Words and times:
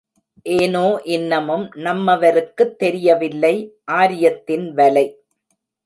ஏனோ 0.45 0.83
இன்னமும் 1.07 1.65
நம்மவருக்குத் 1.77 2.75
தெரியவில்லை 2.75 3.55
ஆரியத்தின் 3.91 4.67
வலை! 4.73 5.07